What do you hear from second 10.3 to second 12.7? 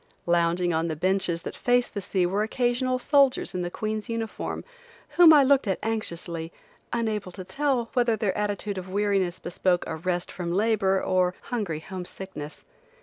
from labor or hungry home sickness.